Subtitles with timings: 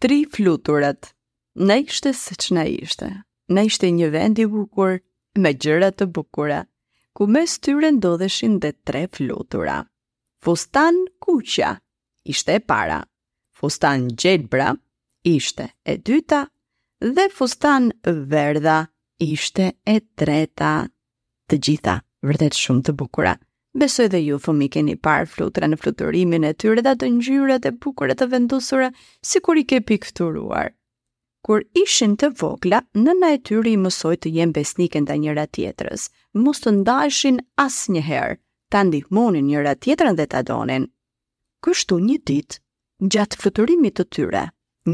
[0.00, 1.14] Tri fluturat
[1.58, 3.06] Ne ishte se që ne ishte.
[3.56, 5.00] Ne ishte një vend i bukur,
[5.44, 6.58] me gjërat të bukura,
[7.18, 9.80] ku mes tyre ndodheshin dhe tre flutura.
[10.44, 11.72] Fustan kuqa,
[12.22, 13.00] ishte e para.
[13.58, 14.68] Fustan gjelbra,
[15.32, 16.44] ishte e dyta.
[17.16, 17.90] Dhe fustan
[18.36, 18.78] verdha,
[19.26, 20.72] ishte e treta.
[21.50, 23.47] Të gjitha, vërtet shumë të bukurat.
[23.76, 27.72] Besoj dhe ju fëmi keni parë flutra në fluturimin e tyre dhe të njyrët e
[27.86, 28.88] bukure të vendusura
[29.30, 30.70] si kur i ke pikturuar.
[31.44, 36.06] Kur ishin të vogla, nëna e tyre i mësoj të jenë besnikën të njëra tjetërës,
[36.46, 38.38] mos të ndajshin as njëherë,
[38.72, 40.88] të ndihmonin njëra tjetërën dhe të donin.
[41.64, 42.60] Kështu një ditë,
[43.14, 44.44] gjatë fluturimit të tyre,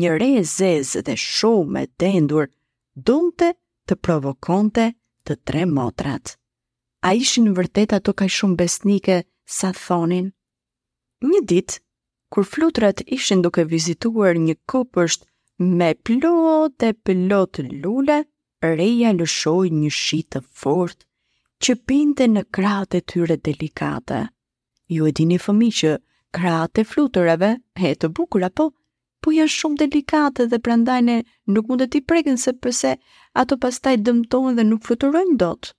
[0.01, 2.51] një re zezë dhe shumë e dendur,
[3.13, 3.55] dumte
[3.87, 4.91] të provokonte
[5.27, 6.41] të tre motratë
[7.07, 9.17] a ishin vërtet ato ka shumë besnike
[9.55, 10.31] sa thonin.
[11.29, 11.71] Një dit,
[12.33, 15.27] kur flutrat ishin duke vizituar një kupësht
[15.81, 18.17] me plot e plot lule,
[18.65, 21.05] reja lëshoj një shitë të fort
[21.65, 24.23] që pinte në kratë e tyre delikate.
[24.95, 25.93] Ju e dini fëmi që
[26.39, 27.53] kratë e fluturave
[27.91, 28.71] e të bukura po,
[29.23, 31.21] po janë shumë delikate dhe prandajne
[31.53, 32.97] nuk mund të i preken se pëse
[33.45, 35.73] ato pastaj dëmtojnë dhe nuk fluturojnë dotë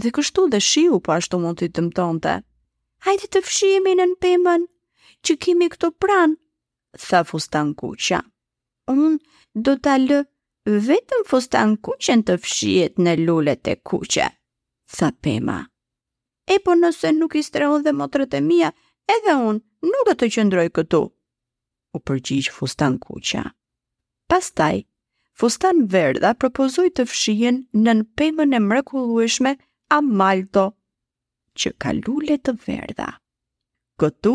[0.00, 2.34] dhe kështu dhe shiu po ashtu mund të dëmtonte.
[3.06, 4.64] Hajde të fshihemi në pemën
[5.24, 6.34] që kemi këto pran,
[7.06, 8.20] tha fustan kuqa.
[8.92, 10.20] Unë do ta lë
[10.88, 14.26] vetëm fustan kuqen të fshihet në lulet e kuqe,
[14.98, 15.60] tha pema.
[16.46, 18.72] E po nëse nuk i strehon dhe motrët e mia,
[19.14, 21.02] edhe unë nuk do të qëndroj këtu.
[21.96, 23.46] U përgjigj fustan kuqa.
[24.28, 24.82] Pastaj
[25.36, 29.50] Fustan Verda propozoi të fshihen nën pemën e mrekullueshme
[29.90, 30.66] Amalto,
[31.56, 33.06] që ka lule të verdha.
[34.00, 34.32] Këtu,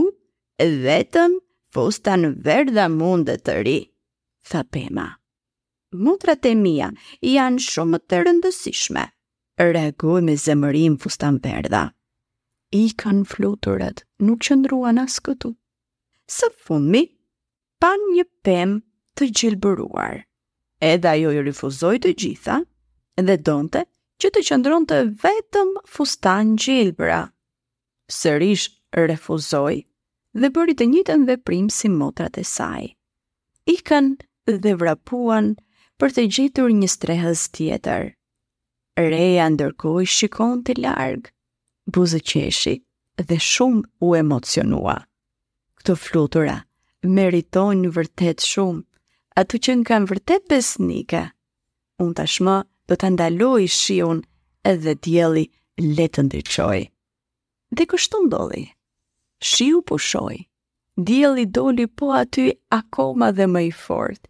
[0.62, 1.36] vetëm
[1.74, 3.78] fusta në verdha mundet të ri,
[4.50, 5.08] tha Pema.
[5.92, 6.88] Mutrat e mia
[7.26, 9.04] janë shumë të rëndësishme,
[9.62, 11.90] reagoj me zemërim fustan verdha.
[12.72, 15.52] I kanë fluturët, nuk qëndruan as këtu.
[16.32, 17.04] Së fundmi,
[17.84, 18.78] pan një pem
[19.20, 20.22] të gjilbëruar.
[20.80, 22.62] Edhe ajo i rifuzoj të gjitha
[23.22, 23.84] dhe donte
[24.22, 27.24] që të qëndron të vetëm fustan gjelbra.
[28.14, 28.68] Sërish
[29.10, 29.80] refuzoi
[30.42, 32.84] dhe bëri të njëtën dhe primë si motrat e saj.
[33.74, 34.12] Ikan
[34.48, 35.56] dhe vrapuan
[36.02, 38.12] për të gjitur një strehës tjetër.
[39.02, 41.32] Reja ndërkoj shikon të largë,
[41.96, 42.76] buzë qeshi
[43.28, 45.00] dhe shumë u emocionua.
[45.82, 46.60] Këto flutura
[47.18, 48.84] meritojnë vërtet shumë,
[49.42, 51.24] ato që në kanë vërtet besnike.
[52.02, 52.58] Unë tashmë
[52.92, 54.18] do të ndaloj shion
[54.70, 55.44] edhe djeli
[55.98, 56.80] letën të qoj.
[57.78, 58.64] Dhe kështu ndodhi,
[59.52, 60.42] shiu po shoj,
[61.10, 62.46] djeli doli po aty
[62.80, 64.22] akoma dhe më i fort.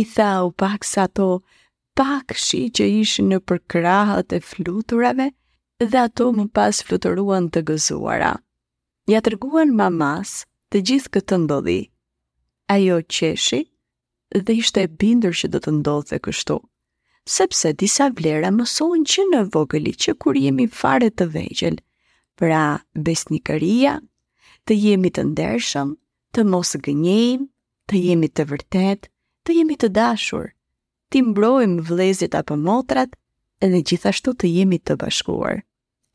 [0.00, 1.28] I thau pak sa to,
[1.98, 5.28] pak shi që ishin në përkrahët e fluturave
[5.90, 8.32] dhe ato më pas fluturuan të gëzuara.
[9.10, 10.36] Ja të rguan mamas
[10.70, 11.80] të gjithë këtë ndodhi.
[12.76, 13.60] Ajo qeshi
[14.44, 16.58] dhe ishte e bindër që do të ndodhë dhe kështu
[17.28, 21.76] sepse disa vlera mësojnë që në vogëli që kur jemi fare të vejgjel,
[22.40, 22.60] pra
[23.08, 23.96] besnikëria,
[24.68, 25.92] të jemi të ndershëm,
[26.34, 27.48] të mos gënjejmë,
[27.88, 29.08] të jemi të vërtet,
[29.48, 30.48] të jemi të dashur,
[31.12, 33.12] të mbrojmë vlezit apo motrat,
[33.64, 35.60] edhe gjithashtu të jemi të bashkuar.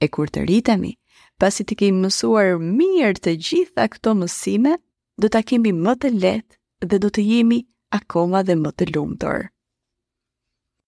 [0.03, 0.95] E kur të rritemi,
[1.39, 4.77] pasi të kemi mësuar mirë të gjitha këto mësime,
[5.21, 7.61] do të kemi më të letë dhe do të jemi
[7.99, 9.52] akoma dhe më të lumëtorë.